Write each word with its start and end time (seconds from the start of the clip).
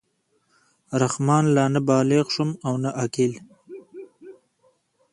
رحمان 1.03 1.43
لا 1.55 1.65
نه 1.73 1.79
بالِغ 1.89 2.25
شوم 2.35 2.49
او 2.67 2.73
نه 2.83 2.89
عاقل. 2.99 3.31